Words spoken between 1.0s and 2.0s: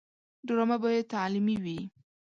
تعلیمي وي